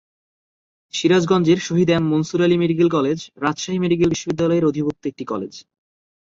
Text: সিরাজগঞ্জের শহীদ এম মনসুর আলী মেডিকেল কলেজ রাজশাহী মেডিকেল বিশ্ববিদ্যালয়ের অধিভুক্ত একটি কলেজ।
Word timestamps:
সিরাজগঞ্জের 0.93 1.59
শহীদ 1.59 1.89
এম 1.89 2.03
মনসুর 2.11 2.41
আলী 2.41 2.57
মেডিকেল 2.57 2.89
কলেজ 2.89 3.19
রাজশাহী 3.43 3.79
মেডিকেল 3.79 4.09
বিশ্ববিদ্যালয়ের 4.09 4.67
অধিভুক্ত 4.69 5.03
একটি 5.07 5.23
কলেজ। 5.25 5.53